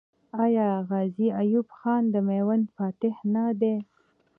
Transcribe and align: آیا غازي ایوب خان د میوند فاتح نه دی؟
آیا 0.43 0.67
غازي 0.89 1.27
ایوب 1.41 1.67
خان 1.77 2.03
د 2.13 2.15
میوند 2.27 2.65
فاتح 2.75 3.13
نه 3.33 3.45
دی؟ 3.59 3.75